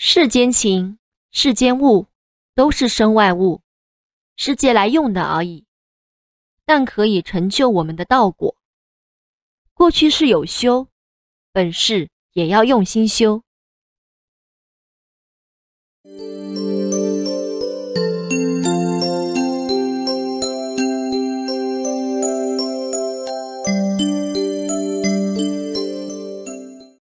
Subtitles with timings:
[0.00, 1.00] 世间情
[1.32, 2.06] 世间物
[2.54, 3.62] 都是身外物
[4.36, 5.66] 是借来用的而已
[6.64, 8.56] 但可以成就我们的道果。
[9.74, 10.86] 过去是有修
[11.50, 13.42] 本事也要用心修。